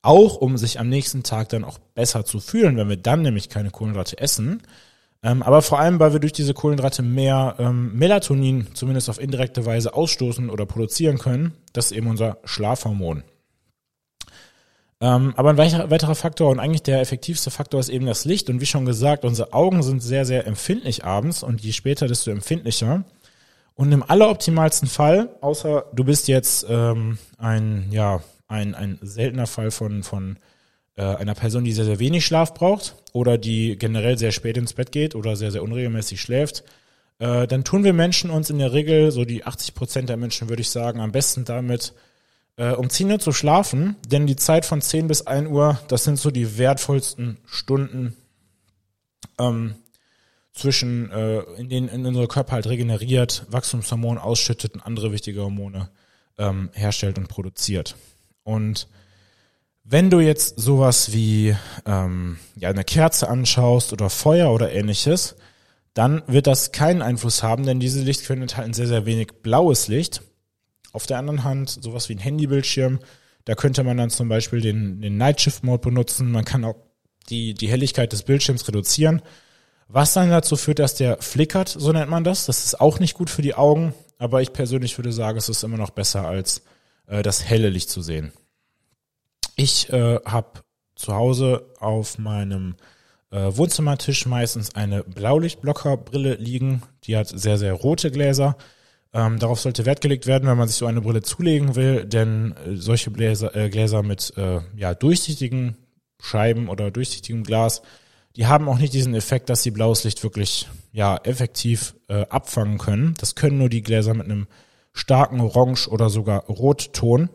[0.00, 3.50] Auch um sich am nächsten Tag dann auch besser zu fühlen, wenn wir dann nämlich
[3.50, 4.62] keine Kohlenhydrate essen.
[5.24, 9.64] Ähm, aber vor allem, weil wir durch diese Kohlenhydrate mehr ähm, Melatonin zumindest auf indirekte
[9.64, 11.54] Weise ausstoßen oder produzieren können.
[11.72, 13.24] Das ist eben unser Schlafhormon.
[15.00, 18.50] Ähm, aber ein weiterer, Faktor und eigentlich der effektivste Faktor ist eben das Licht.
[18.50, 22.30] Und wie schon gesagt, unsere Augen sind sehr, sehr empfindlich abends und je später, desto
[22.30, 23.04] empfindlicher.
[23.74, 29.70] Und im alleroptimalsten Fall, außer du bist jetzt ähm, ein, ja, ein, ein seltener Fall
[29.70, 30.36] von, von
[31.02, 34.92] einer Person, die sehr, sehr wenig Schlaf braucht oder die generell sehr spät ins Bett
[34.92, 36.62] geht oder sehr, sehr unregelmäßig schläft,
[37.18, 40.48] äh, dann tun wir Menschen uns in der Regel, so die 80 Prozent der Menschen
[40.48, 41.94] würde ich sagen, am besten damit,
[42.56, 46.04] äh, um 10 Uhr zu schlafen, denn die Zeit von 10 bis 1 Uhr, das
[46.04, 48.16] sind so die wertvollsten Stunden
[49.38, 49.76] ähm,
[50.52, 55.88] zwischen, äh, in denen in unser Körper halt regeneriert, Wachstumshormone ausschüttet und andere wichtige Hormone
[56.38, 57.96] ähm, herstellt und produziert.
[58.42, 58.88] Und
[59.84, 65.36] wenn du jetzt sowas wie ähm, ja, eine Kerze anschaust oder Feuer oder ähnliches,
[65.92, 70.22] dann wird das keinen Einfluss haben, denn diese Lichtquellen enthalten sehr, sehr wenig blaues Licht.
[70.92, 72.98] Auf der anderen Hand sowas wie ein Handybildschirm,
[73.44, 76.32] da könnte man dann zum Beispiel den, den Night Shift Mode benutzen.
[76.32, 76.76] Man kann auch
[77.28, 79.22] die, die Helligkeit des Bildschirms reduzieren,
[79.88, 82.46] was dann dazu führt, dass der flickert, so nennt man das.
[82.46, 85.62] Das ist auch nicht gut für die Augen, aber ich persönlich würde sagen, es ist
[85.62, 86.62] immer noch besser als
[87.06, 88.32] äh, das helle Licht zu sehen.
[89.56, 90.62] Ich äh, habe
[90.94, 92.76] zu Hause auf meinem
[93.30, 96.82] äh, Wohnzimmertisch meistens eine Blaulichtblockerbrille liegen.
[97.04, 98.56] Die hat sehr, sehr rote Gläser.
[99.12, 102.54] Ähm, darauf sollte Wert gelegt werden, wenn man sich so eine Brille zulegen will, denn
[102.66, 105.76] äh, solche Gläser, äh, Gläser mit äh, ja, durchsichtigen
[106.20, 107.82] Scheiben oder durchsichtigem Glas,
[108.36, 112.78] die haben auch nicht diesen Effekt, dass sie blaues Licht wirklich ja effektiv äh, abfangen
[112.78, 113.14] können.
[113.20, 114.48] Das können nur die Gläser mit einem
[114.92, 117.30] starken Orange oder sogar Rotton.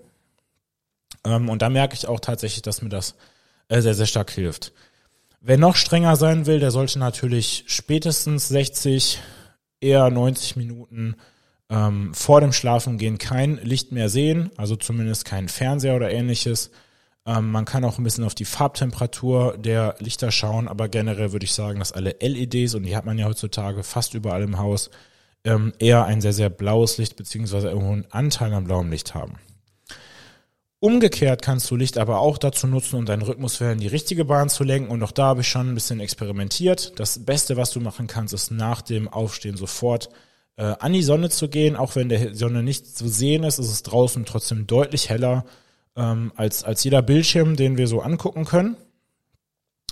[1.26, 3.16] Ähm, und da merke ich auch tatsächlich, dass mir das
[3.68, 4.74] äh, sehr, sehr stark hilft.
[5.42, 9.20] Wer noch strenger sein will, der sollte natürlich spätestens 60,
[9.80, 11.16] eher 90 Minuten
[11.70, 16.72] ähm, vor dem Schlafengehen kein Licht mehr sehen, also zumindest kein Fernseher oder ähnliches.
[17.26, 21.46] Ähm, man kann auch ein bisschen auf die Farbtemperatur der Lichter schauen, aber generell würde
[21.46, 24.90] ich sagen, dass alle LEDs, und die hat man ja heutzutage fast überall im Haus,
[25.44, 29.36] ähm, eher ein sehr, sehr blaues Licht beziehungsweise einen hohen Anteil an blauem Licht haben.
[30.82, 34.48] Umgekehrt kannst du Licht aber auch dazu nutzen, um deinen Rhythmuswellen in die richtige Bahn
[34.48, 34.90] zu lenken.
[34.90, 36.98] Und auch da habe ich schon ein bisschen experimentiert.
[36.98, 40.10] Das Beste, was du machen kannst, ist nach dem Aufstehen sofort
[40.56, 41.76] äh, an die Sonne zu gehen.
[41.76, 45.44] Auch wenn der Sonne nicht zu sehen ist, ist es draußen trotzdem deutlich heller
[45.98, 48.78] ähm, als, als jeder Bildschirm, den wir so angucken können.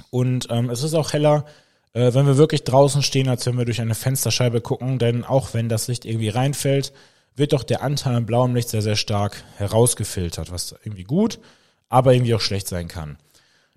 [0.10, 1.44] Und ähm, es ist auch heller,
[1.92, 5.00] äh, wenn wir wirklich draußen stehen, als wenn wir durch eine Fensterscheibe gucken.
[5.00, 6.94] Denn auch wenn das Licht irgendwie reinfällt,
[7.38, 11.40] wird doch der Anteil an blauem Licht sehr, sehr stark herausgefiltert, was irgendwie gut,
[11.88, 13.18] aber irgendwie auch schlecht sein kann.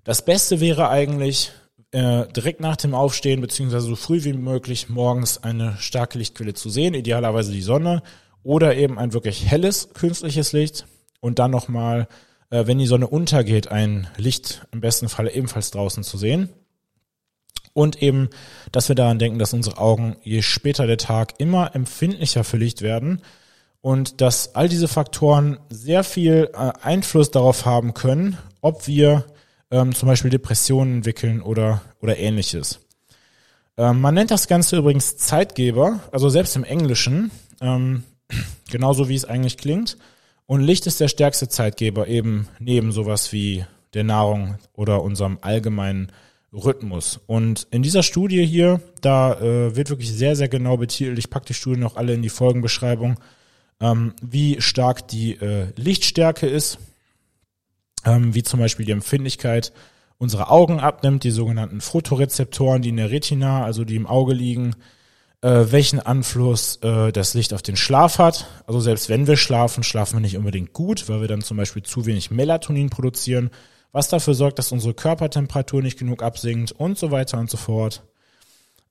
[0.03, 1.51] Das Beste wäre eigentlich,
[1.91, 6.69] äh, direkt nach dem Aufstehen, beziehungsweise so früh wie möglich morgens eine starke Lichtquelle zu
[6.69, 8.01] sehen, idealerweise die Sonne
[8.43, 10.87] oder eben ein wirklich helles künstliches Licht
[11.19, 12.07] und dann nochmal,
[12.49, 16.49] äh, wenn die Sonne untergeht, ein Licht im besten Falle ebenfalls draußen zu sehen.
[17.73, 18.29] Und eben,
[18.71, 22.81] dass wir daran denken, dass unsere Augen je später der Tag immer empfindlicher für Licht
[22.81, 23.21] werden
[23.81, 29.25] und dass all diese Faktoren sehr viel äh, Einfluss darauf haben können, ob wir
[29.71, 32.79] ähm, zum Beispiel Depressionen entwickeln oder, oder ähnliches.
[33.77, 38.03] Ähm, man nennt das Ganze übrigens Zeitgeber, also selbst im Englischen, ähm,
[38.69, 39.97] genauso wie es eigentlich klingt.
[40.45, 46.11] Und Licht ist der stärkste Zeitgeber, eben neben sowas wie der Nahrung oder unserem allgemeinen
[46.53, 47.19] Rhythmus.
[47.27, 51.17] Und in dieser Studie hier, da äh, wird wirklich sehr, sehr genau betitelt.
[51.17, 53.17] Ich packe die Studien auch alle in die Folgenbeschreibung
[53.81, 56.77] ähm, wie stark die äh, Lichtstärke ist,
[58.05, 59.73] ähm, wie zum Beispiel die Empfindlichkeit
[60.17, 64.75] unserer Augen abnimmt, die sogenannten Photorezeptoren, die in der Retina, also die im Auge liegen,
[65.41, 68.47] äh, welchen Einfluss äh, das Licht auf den Schlaf hat.
[68.67, 71.81] Also selbst wenn wir schlafen, schlafen wir nicht unbedingt gut, weil wir dann zum Beispiel
[71.81, 73.49] zu wenig Melatonin produzieren,
[73.91, 78.03] was dafür sorgt, dass unsere Körpertemperatur nicht genug absinkt und so weiter und so fort.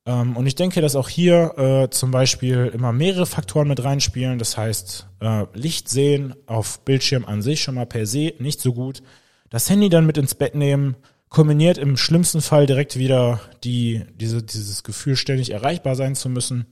[0.06, 4.38] Ähm, und ich denke, dass auch hier äh, zum Beispiel immer mehrere Faktoren mit reinspielen.
[4.38, 8.72] Das heißt, äh, Licht sehen auf Bildschirm an sich schon mal per se nicht so
[8.72, 9.02] gut.
[9.50, 10.96] Das Handy dann mit ins Bett nehmen,
[11.28, 16.66] kombiniert im schlimmsten Fall direkt wieder die, diese, dieses Gefühl, ständig erreichbar sein zu müssen.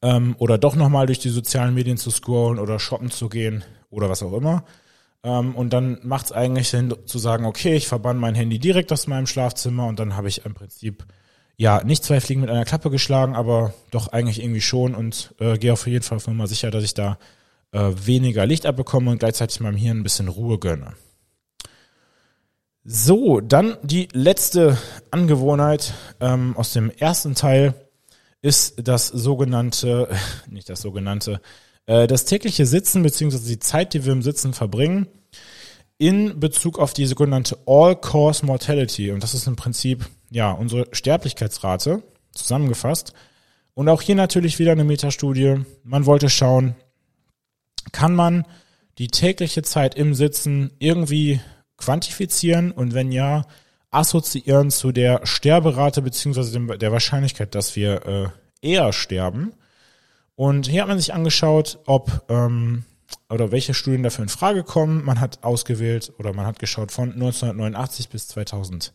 [0.00, 4.08] Ähm, oder doch nochmal durch die sozialen Medien zu scrollen oder shoppen zu gehen oder
[4.08, 4.64] was auch immer.
[5.24, 8.92] Ähm, und dann macht es eigentlich Sinn zu sagen, okay, ich verbann mein Handy direkt
[8.92, 11.04] aus meinem Schlafzimmer und dann habe ich im Prinzip
[11.58, 15.58] ja, nicht zwei Fliegen mit einer Klappe geschlagen, aber doch eigentlich irgendwie schon und äh,
[15.58, 17.18] gehe auf jeden Fall auf Nummer sicher, dass ich da
[17.72, 20.94] äh, weniger Licht abbekomme und gleichzeitig meinem Hirn ein bisschen Ruhe gönne.
[22.84, 24.78] So, dann die letzte
[25.10, 27.74] Angewohnheit ähm, aus dem ersten Teil
[28.40, 30.08] ist das sogenannte,
[30.48, 31.40] nicht das sogenannte,
[31.86, 35.08] äh, das tägliche Sitzen beziehungsweise die Zeit, die wir im Sitzen verbringen,
[35.98, 39.10] in Bezug auf die sogenannte All-Cause Mortality.
[39.10, 43.12] Und das ist im Prinzip ja, unsere Sterblichkeitsrate zusammengefasst.
[43.74, 45.64] Und auch hier natürlich wieder eine Metastudie.
[45.84, 46.74] Man wollte schauen,
[47.92, 48.44] kann man
[48.98, 51.40] die tägliche Zeit im Sitzen irgendwie
[51.76, 53.44] quantifizieren und wenn ja,
[53.90, 58.28] assoziieren zu der Sterberate beziehungsweise der Wahrscheinlichkeit, dass wir äh,
[58.60, 59.52] eher sterben.
[60.34, 62.84] Und hier hat man sich angeschaut, ob ähm,
[63.30, 65.04] oder welche Studien dafür in Frage kommen.
[65.04, 68.92] Man hat ausgewählt oder man hat geschaut von 1989 bis 2000.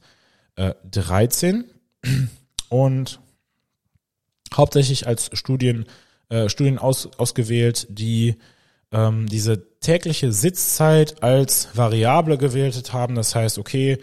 [0.55, 1.65] 13.
[2.69, 3.19] und
[4.53, 5.85] hauptsächlich als Studien,
[6.29, 8.35] äh, Studien aus, ausgewählt, die
[8.91, 13.15] ähm, diese tägliche Sitzzeit als Variable gewählt haben.
[13.15, 13.97] Das heißt, okay,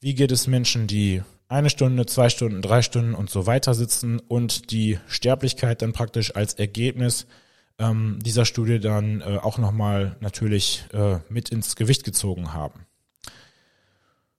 [0.00, 4.18] wie geht es Menschen, die eine Stunde, zwei Stunden, drei Stunden und so weiter sitzen
[4.18, 7.26] und die Sterblichkeit dann praktisch als Ergebnis
[7.78, 12.86] ähm, dieser Studie dann äh, auch nochmal natürlich äh, mit ins Gewicht gezogen haben.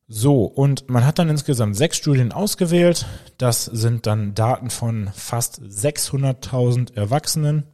[0.10, 3.06] So, und man hat dann insgesamt sechs Studien ausgewählt.
[3.38, 7.66] Das sind dann Daten von fast 600.000 Erwachsenen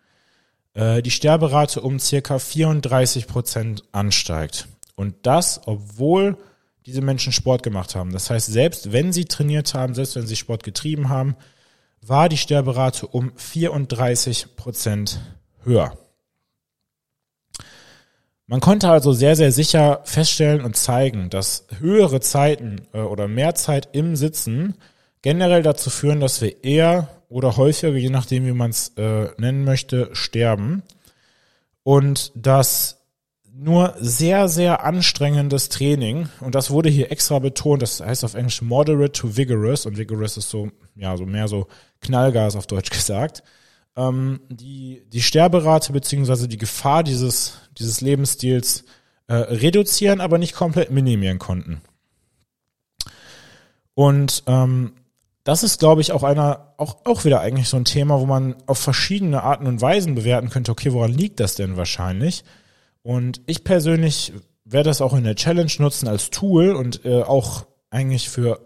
[0.78, 4.68] äh, die Sterberate um circa 34 Prozent ansteigt.
[4.94, 6.38] Und das, obwohl
[6.86, 8.12] diese Menschen Sport gemacht haben.
[8.12, 11.36] Das heißt, selbst wenn sie trainiert haben, selbst wenn sie Sport getrieben haben,
[12.00, 15.20] war die Sterberate um 34 Prozent
[15.64, 15.98] höher.
[18.46, 23.54] Man konnte also sehr, sehr sicher feststellen und zeigen, dass höhere Zeiten äh, oder mehr
[23.54, 24.74] Zeit im Sitzen
[25.20, 29.64] generell dazu führen, dass wir eher oder häufiger, je nachdem wie man es äh, nennen
[29.64, 30.82] möchte, sterben.
[31.82, 32.98] Und dass
[33.58, 36.28] nur sehr, sehr anstrengendes Training.
[36.40, 37.82] Und das wurde hier extra betont.
[37.82, 39.84] Das heißt auf Englisch moderate to vigorous.
[39.84, 41.66] Und vigorous ist so, ja, so mehr so
[42.00, 43.42] Knallgas auf Deutsch gesagt.
[43.96, 48.84] Ähm, die, die Sterberate beziehungsweise die Gefahr dieses, dieses Lebensstils
[49.26, 51.80] äh, reduzieren, aber nicht komplett minimieren konnten.
[53.94, 54.92] Und ähm,
[55.48, 58.54] das ist, glaube ich, auch einer, auch, auch wieder eigentlich so ein Thema, wo man
[58.66, 62.44] auf verschiedene Arten und Weisen bewerten könnte, okay, woran liegt das denn wahrscheinlich?
[63.02, 64.34] Und ich persönlich
[64.66, 68.60] werde das auch in der Challenge nutzen als Tool und äh, auch eigentlich für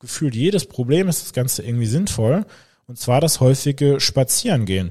[0.00, 2.44] gefühlt jedes Problem ist das Ganze irgendwie sinnvoll.
[2.88, 4.90] Und zwar das häufige Spazierengehen.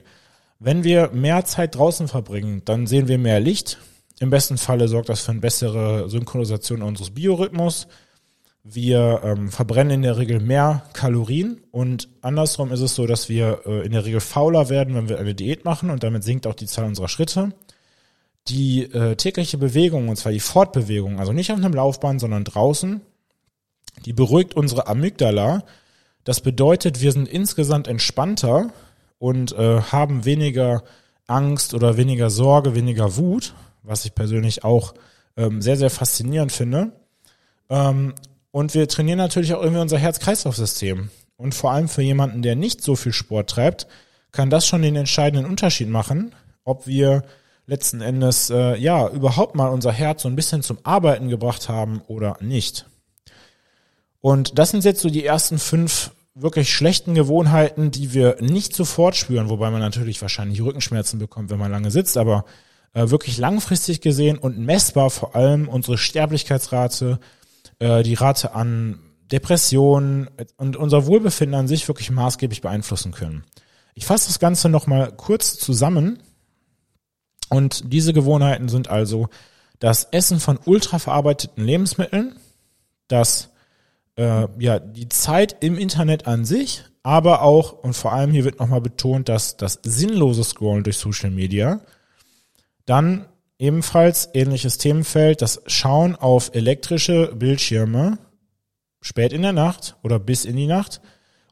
[0.59, 3.77] Wenn wir mehr Zeit draußen verbringen, dann sehen wir mehr Licht.
[4.21, 7.87] Im besten Falle sorgt das für eine bessere Synchronisation unseres Biorhythmus.
[8.67, 13.61] Wir ähm, verbrennen in der Regel mehr Kalorien und andersrum ist es so, dass wir
[13.65, 16.55] äh, in der Regel fauler werden, wenn wir eine Diät machen und damit sinkt auch
[16.55, 17.53] die Zahl unserer Schritte
[18.47, 23.01] die äh, tägliche Bewegung, und zwar die Fortbewegung, also nicht auf einem Laufband, sondern draußen,
[24.05, 25.63] die beruhigt unsere Amygdala.
[26.23, 28.71] Das bedeutet, wir sind insgesamt entspannter
[29.17, 30.83] und äh, haben weniger
[31.27, 34.93] Angst oder weniger Sorge, weniger Wut, was ich persönlich auch
[35.37, 36.91] ähm, sehr, sehr faszinierend finde.
[37.69, 38.13] Ähm,
[38.55, 41.09] und wir trainieren natürlich auch irgendwie unser Herz-Kreislauf-System.
[41.35, 43.85] Und vor allem für jemanden, der nicht so viel Sport treibt,
[44.31, 47.25] kann das schon den entscheidenden Unterschied machen, ob wir
[47.67, 52.01] letzten Endes äh, ja überhaupt mal unser Herz so ein bisschen zum Arbeiten gebracht haben
[52.07, 52.85] oder nicht.
[54.21, 59.17] Und das sind jetzt so die ersten fünf wirklich schlechten Gewohnheiten, die wir nicht sofort
[59.17, 62.45] spüren, wobei man natürlich wahrscheinlich Rückenschmerzen bekommt, wenn man lange sitzt, aber
[62.93, 67.19] äh, wirklich langfristig gesehen und messbar vor allem unsere Sterblichkeitsrate,
[67.79, 68.99] äh, die Rate an
[69.31, 73.43] Depressionen und unser Wohlbefinden an sich wirklich maßgeblich beeinflussen können.
[73.95, 76.21] Ich fasse das Ganze nochmal kurz zusammen
[77.49, 79.29] und diese Gewohnheiten sind also
[79.79, 82.35] das Essen von ultraverarbeiteten Lebensmitteln,
[83.07, 83.49] das
[84.17, 88.59] äh, ja die Zeit im Internet an sich, aber auch und vor allem hier wird
[88.59, 91.81] nochmal betont, dass das sinnlose Scrollen durch Social Media,
[92.85, 93.25] dann
[93.57, 98.17] ebenfalls ähnliches Themenfeld, das Schauen auf elektrische Bildschirme
[99.01, 101.01] spät in der Nacht oder bis in die Nacht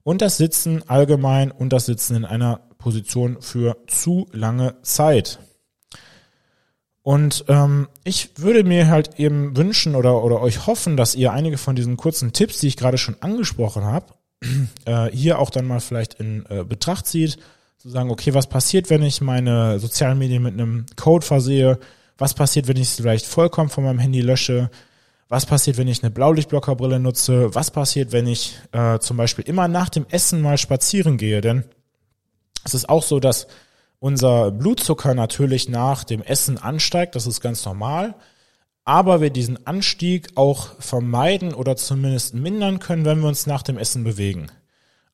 [0.03, 5.39] und das Sitzen allgemein und das Sitzen in einer Position für zu lange Zeit.
[7.01, 11.57] Und ähm, ich würde mir halt eben wünschen oder, oder euch hoffen, dass ihr einige
[11.57, 14.13] von diesen kurzen Tipps, die ich gerade schon angesprochen habe,
[14.85, 17.37] äh, hier auch dann mal vielleicht in äh, Betracht zieht,
[17.83, 21.79] zu sagen, okay, was passiert, wenn ich meine sozialen Medien mit einem Code versehe?
[22.17, 24.71] Was passiert, wenn ich es vielleicht vollkommen von meinem Handy lösche?
[25.27, 27.53] Was passiert, wenn ich eine Blaulichtblockerbrille nutze?
[27.53, 31.41] Was passiert, wenn ich äh, zum Beispiel immer nach dem Essen mal spazieren gehe?
[31.41, 31.65] Denn
[32.63, 33.47] es ist auch so, dass
[33.99, 38.15] unser Blutzucker natürlich nach dem Essen ansteigt, das ist ganz normal,
[38.85, 43.77] aber wir diesen Anstieg auch vermeiden oder zumindest mindern können, wenn wir uns nach dem
[43.77, 44.47] Essen bewegen.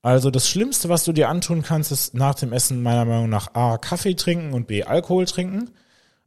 [0.01, 3.53] Also das Schlimmste, was du dir antun kannst, ist nach dem Essen meiner Meinung nach
[3.53, 5.71] A, Kaffee trinken und B, Alkohol trinken.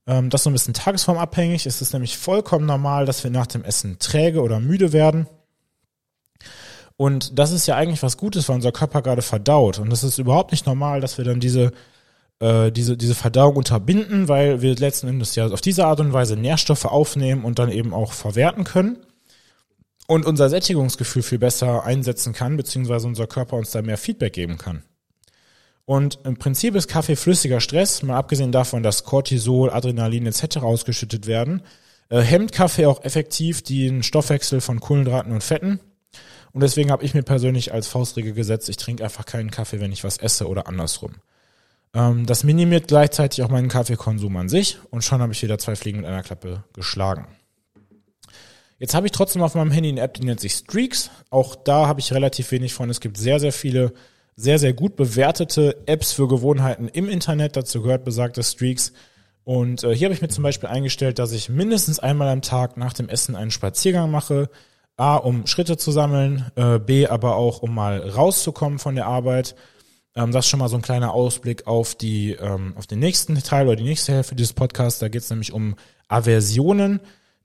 [0.06, 1.64] Ähm, das ist so ein bisschen tagesformabhängig.
[1.66, 5.26] Es ist nämlich vollkommen normal, dass wir nach dem Essen träge oder müde werden.
[6.98, 9.78] Und das ist ja eigentlich was Gutes, weil unser Körper gerade verdaut.
[9.78, 11.72] Und es ist überhaupt nicht normal, dass wir dann diese
[12.40, 16.36] äh, diese, diese Verdauung unterbinden, weil wir letzten Endes ja auf diese Art und Weise
[16.36, 18.98] Nährstoffe aufnehmen und dann eben auch verwerten können
[20.12, 24.58] und unser Sättigungsgefühl viel besser einsetzen kann, beziehungsweise unser Körper uns da mehr Feedback geben
[24.58, 24.82] kann.
[25.86, 30.58] Und im Prinzip ist Kaffee flüssiger Stress, mal abgesehen davon, dass Cortisol, Adrenalin etc.
[30.58, 31.62] ausgeschüttet werden,
[32.10, 35.80] äh, hemmt Kaffee auch effektiv den Stoffwechsel von Kohlenhydraten und Fetten.
[36.52, 39.92] Und deswegen habe ich mir persönlich als Faustregel gesetzt, ich trinke einfach keinen Kaffee, wenn
[39.92, 41.14] ich was esse oder andersrum.
[41.94, 45.74] Ähm, das minimiert gleichzeitig auch meinen Kaffeekonsum an sich und schon habe ich wieder zwei
[45.74, 47.26] Fliegen mit einer Klappe geschlagen.
[48.82, 51.08] Jetzt habe ich trotzdem auf meinem Handy eine App, die nennt sich Streaks.
[51.30, 52.90] Auch da habe ich relativ wenig von.
[52.90, 53.92] Es gibt sehr, sehr viele
[54.34, 57.54] sehr, sehr gut bewertete Apps für Gewohnheiten im Internet.
[57.54, 58.92] Dazu gehört besagte Streaks.
[59.44, 62.76] Und äh, hier habe ich mir zum Beispiel eingestellt, dass ich mindestens einmal am Tag
[62.76, 64.50] nach dem Essen einen Spaziergang mache.
[64.96, 69.54] A, um Schritte zu sammeln, äh, B, aber auch um mal rauszukommen von der Arbeit
[70.14, 73.34] ähm, das ist schon mal so ein kleiner Ausblick auf die, ähm, auf den nächsten
[73.42, 74.98] Teil oder die nächste Hälfte dieses Podcasts.
[74.98, 75.76] Da geht es nämlich um
[76.08, 77.00] Aversionen,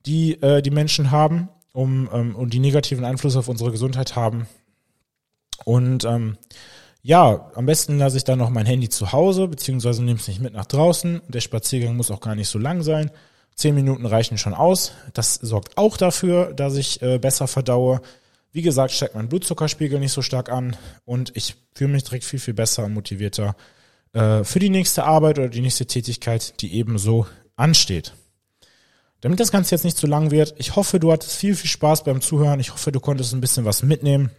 [0.08, 4.48] die äh, die Menschen haben, um ähm, und die negativen Einflüsse auf unsere Gesundheit haben.
[5.64, 6.38] Und ähm,
[7.02, 10.40] ja, am besten lasse ich dann noch mein Handy zu Hause, beziehungsweise nehme es nicht
[10.40, 11.20] mit nach draußen.
[11.28, 13.10] Der Spaziergang muss auch gar nicht so lang sein.
[13.54, 14.92] Zehn Minuten reichen schon aus.
[15.14, 18.00] Das sorgt auch dafür, dass ich äh, besser verdaue.
[18.52, 22.38] Wie gesagt, steigt mein Blutzuckerspiegel nicht so stark an und ich fühle mich direkt viel,
[22.38, 23.56] viel besser und motivierter
[24.14, 28.14] äh, für die nächste Arbeit oder die nächste Tätigkeit, die ebenso ansteht.
[29.20, 32.04] Damit das Ganze jetzt nicht zu lang wird, ich hoffe, du hattest viel, viel Spaß
[32.04, 32.60] beim Zuhören.
[32.60, 34.30] Ich hoffe, du konntest ein bisschen was mitnehmen.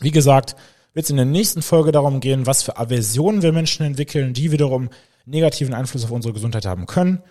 [0.00, 0.54] Wie gesagt,
[0.92, 4.52] wird es in der nächsten Folge darum gehen, was für Aversionen wir Menschen entwickeln, die
[4.52, 4.90] wiederum
[5.24, 7.22] negativen Einfluss auf unsere Gesundheit haben können.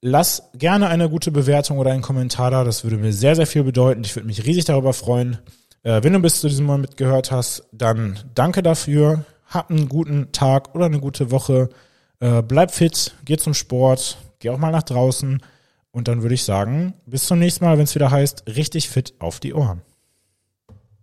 [0.00, 2.64] Lass gerne eine gute Bewertung oder einen Kommentar da.
[2.64, 4.02] Das würde mir sehr, sehr viel bedeuten.
[4.02, 5.38] Ich würde mich riesig darüber freuen.
[5.84, 9.24] Äh, wenn du bis zu diesem Moment mitgehört hast, dann danke dafür.
[9.46, 11.68] Hab einen guten Tag oder eine gute Woche.
[12.18, 15.40] Äh, bleib fit, geh zum Sport, geh auch mal nach draußen.
[15.92, 19.14] Und dann würde ich sagen, bis zum nächsten Mal, wenn es wieder heißt, richtig fit
[19.18, 19.82] auf die Ohren.